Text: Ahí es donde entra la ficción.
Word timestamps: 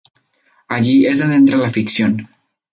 Ahí 0.67 1.05
es 1.05 1.19
donde 1.19 1.35
entra 1.35 1.57
la 1.59 1.69
ficción. 1.69 2.27